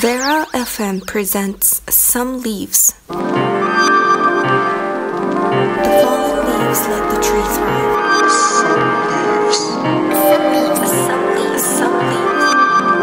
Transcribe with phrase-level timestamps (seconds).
[0.00, 2.94] Vera FM presents Some Leaves.
[3.08, 3.14] The
[6.02, 8.30] fallen leaves let the tree thrive.
[8.30, 9.58] Some leaves.
[10.26, 10.82] Some leaves.
[11.06, 11.64] Some leaves.
[11.78, 11.96] Some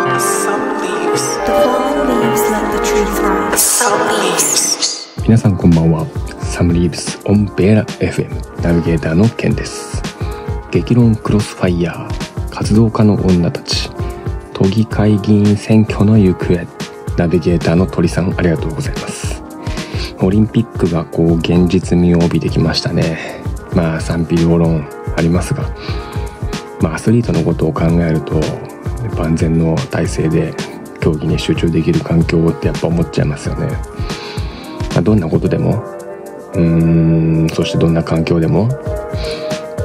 [0.03, 0.27] leaves.
[0.43, 1.25] Some leaves.
[1.47, 3.57] The fallen leaves let the tree thrive.
[3.57, 4.53] Some leaves.
[5.25, 6.05] 皆さんこんばんは
[6.41, 10.01] サムリーブスオンベーラ FM ナビゲーターのケンです
[10.69, 13.89] 激論クロスファイヤー活動家の女たち
[14.53, 16.65] 都議会議員選挙の行方
[17.17, 19.43] ナビゲーターの鳥さんありがとうございます。
[20.21, 23.43] オリンピックがこう現実味を帯びてきましたね。
[23.75, 24.87] まあ賛否両論
[25.17, 25.69] ありますが。
[26.81, 28.39] まあアスリートのことを考えると
[29.17, 30.53] 万全の体制で
[30.99, 33.67] 競技に集中できる環境ってやっぱ思っちゃいますよね。
[34.91, 35.83] まあ、どんなことでも
[36.53, 38.69] うーんそしてどんな環境でも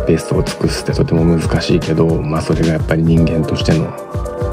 [0.08, 3.84] ベストを尽くすってとても難しいけど、まあ、それがやっぱり人間としての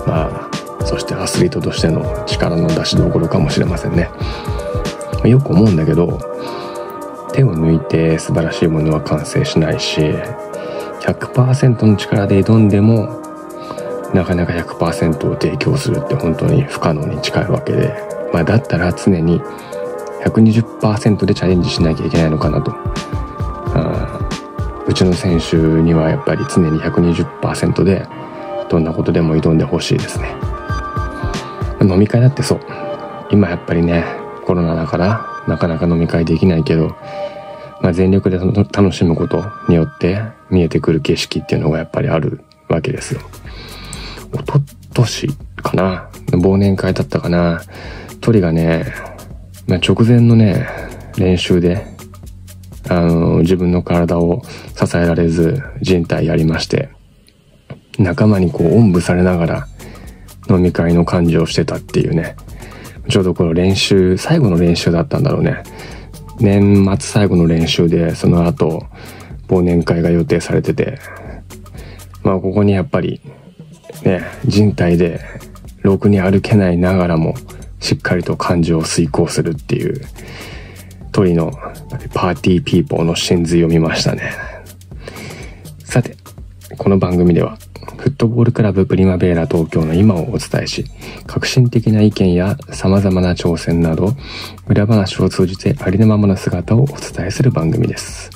[0.05, 4.09] まあそしてアスリートとしての力の出しどころかもしれませんね。
[5.23, 6.20] よく思うんだけど
[7.34, 10.00] 手を抜いて素晴らしいものは完成しないし
[11.02, 13.22] 100%の力で挑んでも
[14.14, 17.94] なかなか100%を提供するって本当に不可能に近いわけで、
[18.31, 19.42] まあ、だったら常に
[20.23, 22.72] 120%でチャレンジしなきゃいけないのかなと
[24.88, 28.08] うちの選手にはやっぱり常に120%で
[28.69, 30.36] どんなことでも挑んでほしいですね。
[31.81, 32.59] 飲み会だってそう。
[33.31, 34.06] 今やっぱりね
[34.45, 36.95] コロナだからなかなか飲み会できないけど、
[37.81, 43.22] まあ、全力で楽しむことによって見えてくる景色っていうのがやっぱりあるわけですよ。
[44.33, 44.59] 一昨
[44.94, 47.61] 年かな忘年会だったかな。
[48.22, 48.86] 鳥がね
[49.67, 50.67] まあ、直前のね、
[51.17, 51.88] 練習で、
[52.89, 54.44] あの、自分の体を
[54.75, 56.89] 支えられず、人体やりまして、
[57.97, 59.67] 仲間にこう、おんぶされながら、
[60.50, 62.36] 飲み会の感じをしてたっていうね。
[63.09, 65.63] ちょうどこの練習、最後の練習だったんだろうね。
[66.39, 68.86] 年末最後の練習で、その後、
[69.47, 71.00] 忘年会が予定されてて、
[72.23, 73.22] まあ、ここにやっぱり、
[74.03, 75.22] ね、人体で、
[75.81, 77.35] ろくに歩けないながらも、
[77.79, 80.02] しっかりと感情を遂行するっていう
[81.16, 81.50] 鳥の
[82.14, 84.34] パーティーピーポーの真髄を見ましたね。
[85.86, 86.18] さて、
[86.78, 87.58] この番組では
[88.00, 90.84] フットボールクラブプリマベーラ東京の今をお伝えし、
[91.26, 94.12] 革新的な意見や様々な挑戦など、
[94.68, 98.30] 裏話を通じてありのままの姿をお伝えする番組です。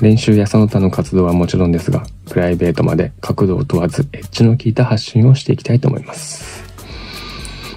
[0.00, 6.64] 練習やその他の活動はもちろんですが、プライベートまで角度を問わずエッジの効いた発信をしていきたいと思います。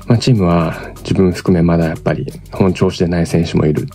[0.08, 3.88] まあ、チームは自分含めまだやっぱり本調子でない選手もいる。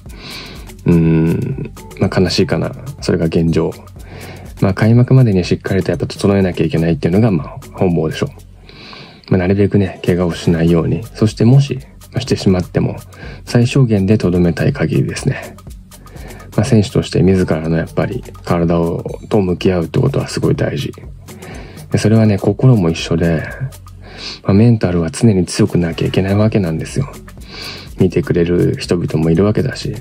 [0.87, 2.73] うーん、まあ、悲しいかな。
[3.01, 3.73] それが現状。
[4.61, 9.31] まあ、開幕までにしっかりとやっぱ整えなきゃいけないっていうのが、まあ、本望でしょう。
[9.31, 11.03] まあ、なるべくね、怪我をしないように。
[11.15, 11.79] そしてもし、
[12.19, 12.97] してしまっても、
[13.45, 15.57] 最小限で留めたい限りですね。
[16.57, 20.93] まあ、選手として自らのやっぱり体を、と向き合うってことはすごい大事。
[21.97, 23.43] それはね、心も一緒で、
[24.43, 27.09] まあ、メンタルは常に強くなきゃいけないわけなんですよ。
[27.99, 29.93] 見てくれる人々もいるわけだし。
[29.93, 29.99] や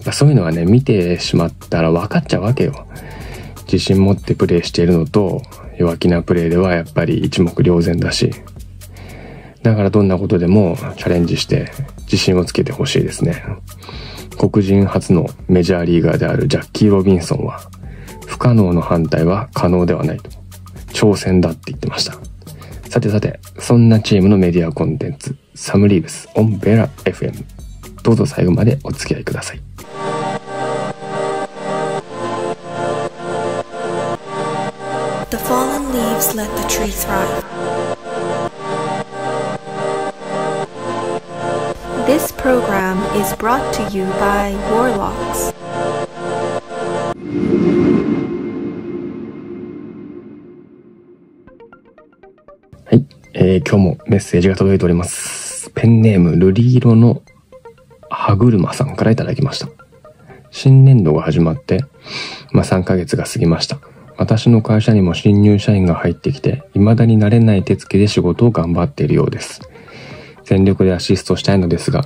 [0.00, 2.86] っぱそういうのはね、見てしまったら分かっちゃうわけよ。
[3.64, 5.42] 自信持ってプレーしているのと、
[5.78, 8.30] 弱気なプレーではやっぱり一目瞭然だし。
[9.62, 11.70] だからどんなことでもチャレンジして
[12.02, 13.44] 自信をつけてほしいですね。
[14.36, 17.60] 黒人初のメジャーリーガーであるジャッキー・ロビンソンは、
[18.26, 20.30] 不可能の反対は可能ではないと。
[20.88, 22.18] 挑戦だって言ってました。
[22.92, 27.32] さてさて、そんなチームのメディアコンテンツ、サムリーブスオンベラ FM。
[28.02, 29.60] どうぞ最後までお付き合いください。
[35.30, 37.42] The fallen leaves let the tree thrive.
[42.04, 45.54] This program is brought to you by Warlocks.
[54.22, 55.70] セージが届いております。
[55.70, 57.22] ペンネーム、ルリ色の
[58.10, 59.68] 歯車さんからいただきました。
[60.50, 61.84] 新年度が始まって、
[62.52, 63.78] まあ3ヶ月が過ぎました。
[64.16, 69.60] 私の会社にも新入社員が入ってきて、未だに慣れない手つきで仕事を頑張っているようです。
[70.44, 72.04] 全力でアシストしたいのですが、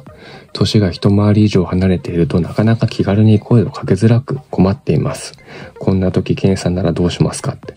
[0.52, 5.34] 年が一回り以上離れているとなかなか気軽に声をかけづらく困っています。
[5.78, 7.74] こんな時、ケンさんならどうしますかって。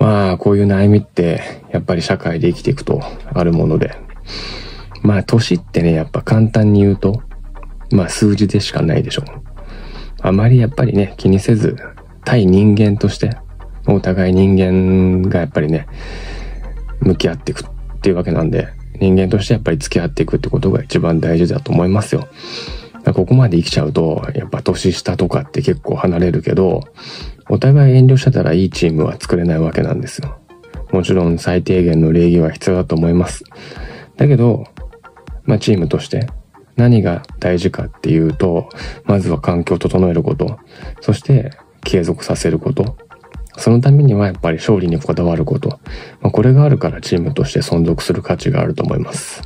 [0.00, 3.02] まあ、こういう悩みって、やっぱり社会で生きていくと
[3.32, 3.94] あるもので。
[5.02, 7.22] まあ、年ってね、やっぱ簡単に言うと、
[7.92, 9.24] まあ、数字でしかないでしょう。
[10.22, 11.76] あまりやっぱりね、気にせず、
[12.24, 13.36] 対人間として、
[13.86, 15.86] お互い人間がやっぱりね、
[17.00, 17.64] 向き合っていくっ
[18.00, 18.68] ていうわけなんで、
[19.00, 22.28] 人間としてやっぱり付き合っていくってことが一番大事だと思いますよ。
[23.14, 26.84] ここまで生きちゃうと、やっぱ年下とかって結構離れるけど、
[27.52, 30.38] お互い遠慮してたらいいチームは作れないわけなんですよ。
[30.92, 33.42] もちろん最低限の礼儀は必要だと思います。
[34.16, 34.64] だけど、
[35.44, 36.28] まあチームとして
[36.76, 38.68] 何が大事かっていうと、
[39.04, 40.60] まずは環境を整えること、
[41.00, 41.50] そして
[41.82, 42.96] 継続させること、
[43.56, 45.80] そのためにはやっぱり勝利にこだわること。
[46.20, 49.42] まあ、これがあるからチームとして存続する価値があると思います。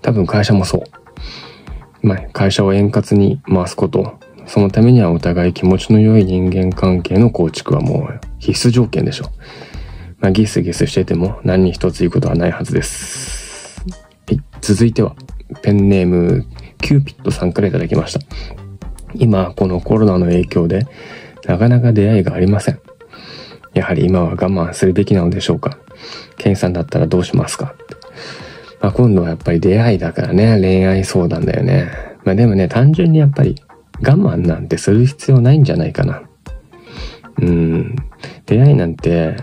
[0.00, 2.06] 多分会社もそう。
[2.06, 4.18] まあ、会社を円滑に回すこと。
[4.46, 9.28] そのためにはお互い気持ちの良い人間関係の構築はもう必須条件でしょう。
[10.20, 13.84] まあ、ギスギスしてても何に一ついいことはないはずです。
[14.28, 15.14] はい、続いては、
[15.62, 16.46] ペンネーム、
[16.80, 18.20] キューピットさんから頂きました。
[19.14, 20.86] 今、このコロナの影響で、
[21.46, 22.80] なかなか出会いがありません。
[23.74, 25.78] やはり今は我慢するべきなのでしょうか
[26.38, 27.74] ケンさんだったらどうしますか
[28.80, 31.90] まあ、今度はやっぱり出会いだからね、恋愛相談だよね。
[32.24, 33.54] まあでもね、単純にやっぱり
[34.00, 36.22] 我慢なんてする必要ないんじゃないかな。
[37.40, 37.96] うん。
[38.46, 39.36] 出会いなんて、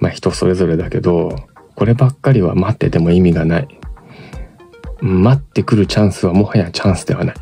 [0.00, 1.36] まあ人それぞれだけど、
[1.74, 3.68] こればっかりは待ってても意味がない。
[5.00, 7.36] 待ってくるチャンスはもはやチャンスではない。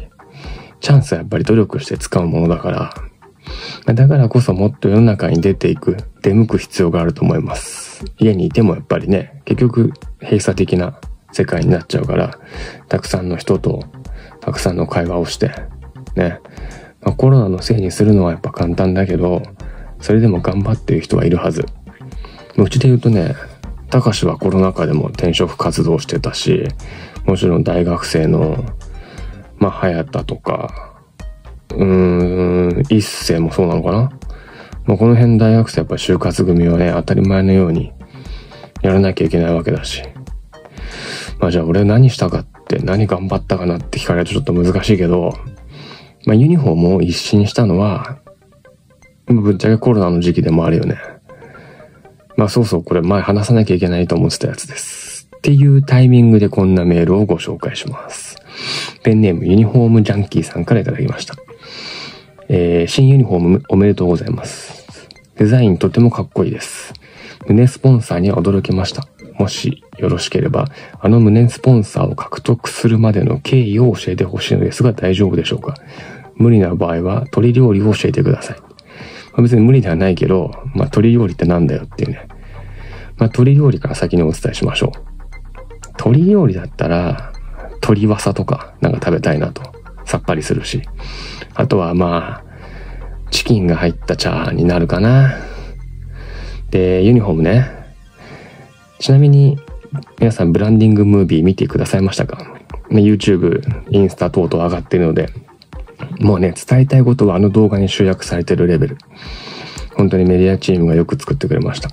[0.80, 8.04] チャンスはやっぱり努力して使うものだから、だからこそもっと世の中に出ていく、出向く必要があると思います。
[8.18, 10.98] 家にいてもやっぱりね、結局閉鎖的な
[11.32, 12.38] 世界になっちゃうから、
[12.88, 13.84] たくさんの人と
[14.40, 15.52] たくさんの会話をして、
[16.16, 16.40] ね。
[17.00, 19.42] まあ、コロナのせいにするのはやっぱ簡単だけど、
[20.00, 21.66] それでも頑張ってる人はいるはず。
[22.56, 23.34] うちで言うとね、
[23.90, 26.68] たかしはコロナ禍でも転職活動してたし、
[27.24, 28.64] もちろん大学生の、
[29.58, 30.94] まあ、早田とか、
[31.70, 34.12] うーん、一世もそうなのかな。
[34.84, 37.92] まあ、この辺大学生やっぱ就活組はね、当たり前のように
[38.82, 40.02] やらなきゃいけないわけだし。
[41.40, 45.34] まあじゃあ俺何したかって何頑張ったかなって聞かれるとちょっと難しいけど、
[46.26, 48.18] まあユニフォームを一新したのは、
[49.26, 50.98] ぶっちゃけコロナの時期でもあるよね。
[52.36, 55.28] まあそうそうこれ前話さなきゃいけないと思ってたやつです。
[55.36, 58.36] っていうタイミングでこんなメールをご紹介します。
[59.02, 61.36] ペンネームユニフォームジャンキーさんから頂きました。
[62.48, 65.08] えー、新ユニフォームおめでとうございます。
[65.36, 66.94] デザインとてもかっこいいです。
[67.46, 69.06] 胸スポンサーには驚きました。
[69.38, 70.66] もしよろしければ、
[71.00, 75.74] あの胸スポンサーを獲得するまでの経緯を教えてほしいのですが大丈夫でしょうか？
[76.36, 78.60] 無理な場合は鶏料理を教えてください。
[78.60, 82.26] まあ、別に無理ではないけど、まあ、鶏料理ってなんだよっていうね。
[83.16, 84.98] まあ、鶏料理から先にお伝えしましょう。
[85.98, 87.32] 鶏料理だったら、
[87.74, 89.62] 鶏わさとかなんか食べたいなと。
[90.04, 90.82] さっぱりするし。
[91.54, 92.44] あとはまあ、
[93.30, 95.36] チキンが入ったチャーになるかな。
[96.70, 97.70] で、ユニフォームね。
[98.98, 99.58] ちなみに、
[100.18, 102.56] 皆さんブランディングムービー見てくださいましたか
[102.90, 105.28] ?YouTube、インスタ等々上がってるので、
[106.20, 108.98] もうね、伝えたいことはあの動画に集約されてるレベル。
[109.96, 111.90] 本当にメディアチームがよく作ってくれました。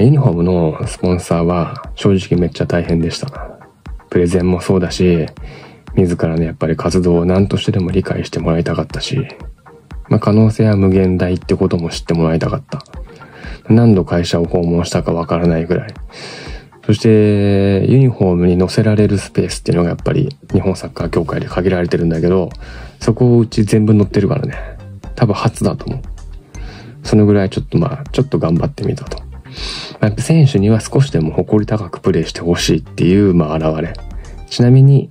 [0.00, 3.58] ユニフォームのスポンサーは正直めっちゃ大変でした。
[4.10, 5.26] プレゼンもそうだし、
[5.94, 9.26] 自らのやっぱり活動を何としてでも理解してもらいたかったし、
[10.08, 12.82] まあ、可能性は無限大ってことも知ってもらいたかった。
[13.68, 15.94] 何度会社を訪問したかわからないぐらい。
[16.88, 22.48] そして、ユニフォームに載せられるスペースっていうのがやっぱり日本サッカー協会で限られてるんだけど、
[22.98, 24.56] そこをうち全部載ってるからね。
[25.14, 26.00] 多分初だと思う。
[27.02, 29.22] そのぐらいちょっとまあ、ちょっと頑張ってみたと。
[30.00, 33.92] やっぱ選手には少しでも誇り高くプレーしてほしいっていう、まあ、現れ。
[34.48, 35.10] ちなみに、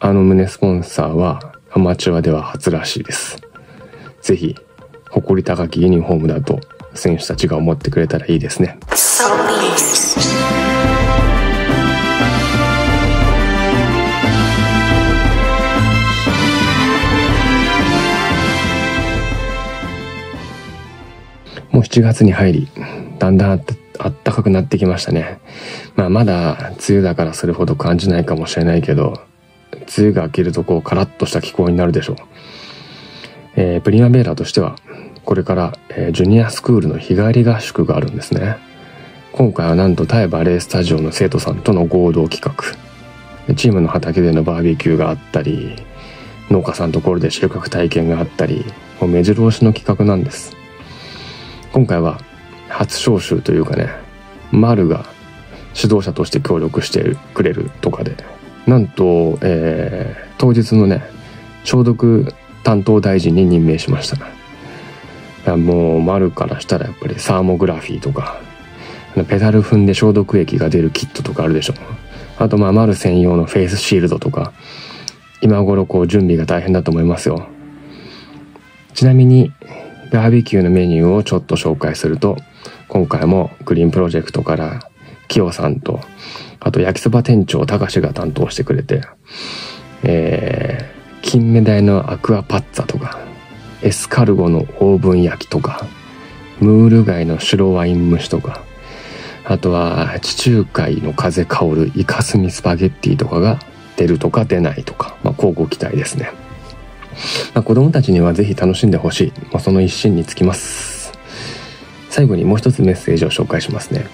[0.00, 3.40] あの胸スポンサーはアマチュアでは初らしいです。
[4.20, 4.54] ぜひ、
[5.08, 6.60] 誇り高きユニフォームだと
[6.92, 8.78] 選手たちが思ってくれたらいいですね。
[21.80, 22.68] もう7月に入り、
[23.18, 23.64] だんだん
[23.98, 25.40] あったかくなってきましたね。
[25.96, 29.22] まあまだ梅雨だからそれほど感じないかもしれないけど、
[29.72, 32.16] 梅雨が明けるとこうカラッとした気候になるでしょう。
[33.56, 34.76] えー、プリマベーラとしては、
[35.24, 38.58] これから、えー、ジュニアスクールの日帰り合宿があるんですね。
[39.32, 43.54] 今回はなんとタイバレースタジオの生徒さんとの合同企画。
[43.54, 45.76] チームの畑でのバーベキューがあったり、
[46.50, 48.66] 農家さんところで収穫体験があったり、
[49.00, 50.59] もう目白押しの企画なんです。
[51.72, 52.20] 今回は
[52.68, 53.88] 初招集というかね、
[54.50, 55.04] 丸が
[55.74, 58.16] 指導者として協力してくれるとかで、
[58.66, 61.02] なんと、えー、当日のね
[61.64, 62.32] 消毒
[62.64, 64.12] 担当大臣に任命しまし
[65.44, 65.56] た。
[65.56, 68.40] もう丸からしたらやっぱりサーモグラフィーとか
[69.28, 71.74] ペダル踏んで消毒液が出るキットとかあるでしょ。
[72.38, 74.52] あとまあ丸専用のフェイスシールドとか
[75.40, 77.48] 今頃こう準備が大変だと思いますよ。
[78.92, 79.52] ちなみに
[80.10, 82.36] バーベキューのメニューをちょっと紹介すると
[82.88, 84.80] 今回もグリーンプロジェクトから
[85.28, 86.00] キヨさんと
[86.58, 89.02] あと焼きそば店長高志が担当してくれて
[90.02, 93.18] えー、金目鯛のアクアパッツァとか
[93.82, 95.86] エスカルゴのオーブン焼きとか
[96.60, 98.62] ムール貝の白ワイン蒸しとか
[99.44, 103.58] あとは地中海の風香るイカスミスパゲッティとかが
[103.96, 106.30] 出るとか出ないとか、まあ、交互期待ですね、
[107.54, 111.12] まあ、子供たちにはぜひ楽しんでほしい、まあ、その一心につきます。
[112.08, 114.06] 最後にもう一つメッセージを紹介しますね。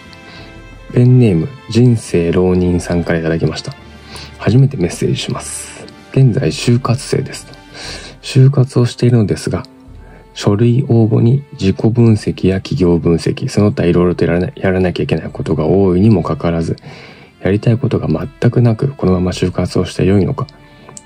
[0.92, 3.74] ペンネーム人生浪人さんから頂きました。
[4.38, 5.86] 初めてメッセージします。
[6.12, 7.46] 現在就活生です。
[8.22, 9.64] 就活をしているのですが
[10.36, 16.76] 書類応募に自己分析や企業分析、その他いろいろとやらなやらなきゃいけないことが多いにもかかわらず、
[17.42, 20.46] やりたいことが全くなくこのまま就活をして良いのか、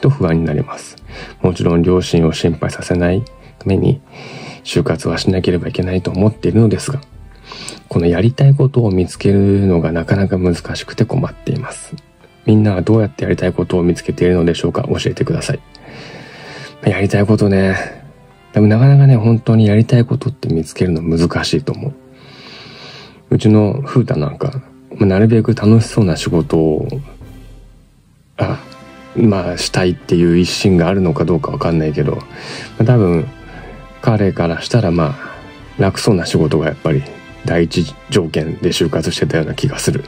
[0.01, 0.97] と不安になります。
[1.43, 3.23] もちろん両親を心配させない
[3.59, 4.01] ために、
[4.65, 7.01] 就活はしなければいけないと思っているのですが、
[7.89, 11.95] このやりたいことを見つけるのがなかなか難しくて困っています。
[12.47, 14.83] みんなはどうやってやりたいことを見つけているのでしょうか？
[14.89, 15.61] 教えてください。
[16.85, 17.77] やりたいことね、
[18.53, 21.95] でもなかなかね、本当にやりたいことって見つけるの難しいと思う。
[23.31, 24.63] うちの風太なんか、
[24.97, 26.89] ま、なるべく楽しそうな仕事を、
[29.17, 32.23] まあしたいっていう一心があるのかどうかわかんないけど、ま
[32.81, 33.27] あ、多分
[34.03, 35.31] 彼からしたらまあ
[35.79, 37.03] 楽そうな仕事がやっぱり
[37.45, 40.05] 第一条件で就活してたような気がする。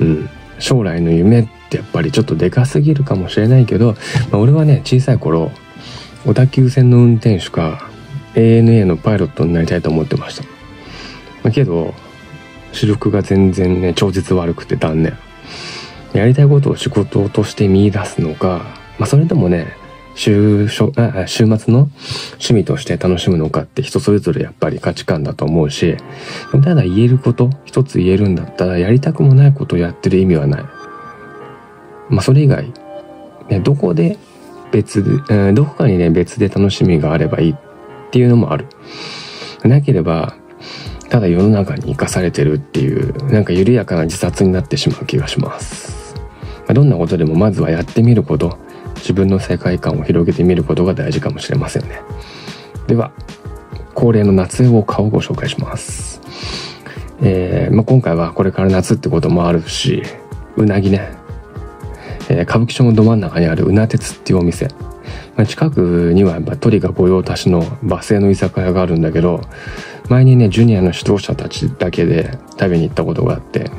[0.00, 0.28] うん。
[0.58, 3.94] 将来の夢ってやっぱりちょっとでかすぎるかもしれないけど、
[4.30, 5.50] まあ、俺はね、小さい頃、
[6.24, 7.88] 小田急線の運転手か
[8.34, 10.44] ANA のパイロットになりたいと思ってました。
[11.42, 11.94] まあ、けど、
[12.72, 15.16] 視力が全然ね、超絶悪くて断念。
[16.12, 18.64] やりたいことを仕事として見出すのか、
[18.98, 19.76] まあ、それともね、
[20.14, 21.88] 週週末の
[22.32, 25.96] 趣味として楽しむのかって人それぞれやっぱり価値観だと思うし、
[26.52, 30.64] ただ言えること、一つ言えるんだったらやりたくもないことをやってる意味はない。
[32.08, 32.72] まあそれ以外、
[33.48, 34.18] ね、どこで
[34.72, 37.56] 別で、どこかにね、別で楽しみがあればいいっ
[38.10, 38.66] ていうのもある。
[39.64, 40.34] なければ、
[41.08, 45.99] ただ世の中に生かされてるっていう、なんか緩やかな自殺になってしまう気がします。
[46.74, 48.58] どんなことでもまずはやってみること、
[48.96, 52.00] 自分の世界観を広げてみることが大事かもしれませんね。
[52.86, 53.12] では、
[53.94, 56.20] 恒例の夏を顔をご紹介します。
[57.22, 60.02] えー、まあ、今回はこれから夏ってこともあるし、
[60.56, 61.10] うなぎね、
[62.28, 64.68] えー、歌舞伎町のど真ん中にあるうな鉄っていうお店、
[65.36, 69.40] まあ、近くにはやっぱ鳥が御用達のバス停の居酒屋があるんだけど
[70.08, 73.70] 前にねジュニアの指導者たちだけで食べに行ったことがあって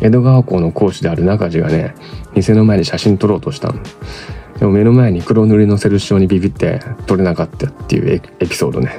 [0.00, 1.94] 江戸川校の講師である中地がね
[2.34, 3.80] 店の前で写真撮ろうとしたの。
[4.58, 8.92] でも目の前に黒塗りのセルシオにビビって撮れなかったっていうエピソードね。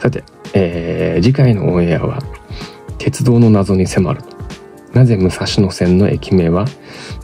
[0.00, 2.18] さて、えー、次回のオンエアは
[2.98, 4.20] 鉄道の謎に迫る。
[4.92, 6.66] なぜ武蔵野線の駅名は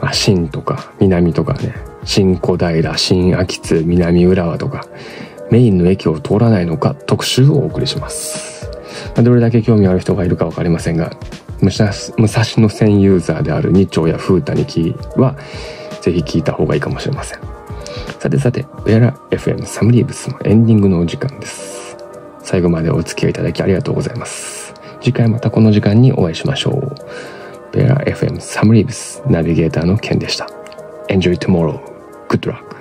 [0.01, 4.87] まあ、新とか南とかね、新小平、新秋津、南浦和とか、
[5.51, 8.71] メインの駅を通らないのか特集をお送りします。
[9.17, 11.13] ま、どれだけ興味ある人がいるかわかりませんが、
[11.65, 15.37] 武蔵野線ユーザーである日朝や風谷木は、
[16.01, 17.41] ぜひ聞いた方がいいかもしれません。
[18.19, 21.97] さてさて、ベラ FM サムリーブスのエンディングのお時間です。
[22.43, 24.75] 最後までお付き合いいただきありがとうございます。
[25.01, 26.97] 次回またこの時間にお会いしましょう。
[27.73, 30.49] ベラ FM サムリーブスナビゲーターのケンでした。
[31.09, 31.81] Enjoy tomorrow.
[32.29, 32.80] Good luck.